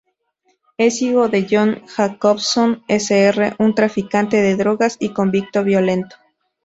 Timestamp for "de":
1.29-1.45, 4.41-4.55